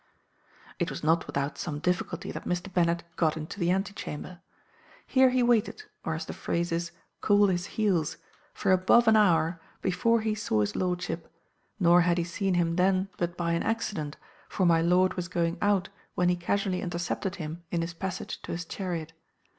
[0.79, 2.73] "It was not without some difficulty that Mr.
[2.73, 4.39] Bennet got into the antechamber.
[5.05, 8.17] Here he waited, or as the phrase is, cooled his heels,
[8.51, 11.31] for above an hour before he saw his lordship;
[11.79, 14.17] nor had he seen him then but by an accident;
[14.49, 18.53] for my lord was going out when he casually intercepted him in his passage to
[18.53, 19.13] his chariot.